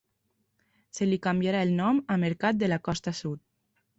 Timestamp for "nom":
1.81-2.01